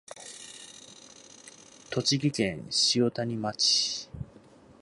[1.91, 4.09] 栃木県塩谷町